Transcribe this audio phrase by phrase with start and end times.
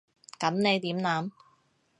[0.39, 1.29] 噉你點諗？